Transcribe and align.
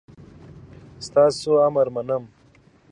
ستاسو 1.07 1.51
امر 1.67 1.87
منم 1.95 2.23